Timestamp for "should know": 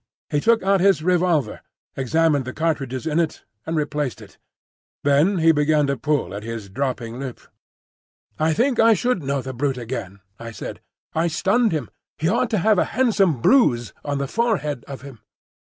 8.95-9.43